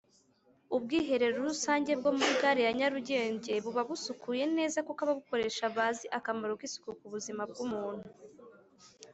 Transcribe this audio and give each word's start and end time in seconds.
Ubwiherero 0.75 1.35
rusange 1.49 1.91
bwomuri 1.99 2.33
gare 2.41 2.61
ya 2.67 2.71
nyarugenge 2.79 3.53
buba 3.63 3.81
busukuye 3.89 4.43
neza 4.57 4.77
kuko 4.87 4.99
ababukoresha 5.01 5.63
bazi 5.75 6.05
akamaro 6.17 6.53
kisuku 6.61 6.89
kubuzima 6.99 7.41
bwumuntu. 7.49 8.07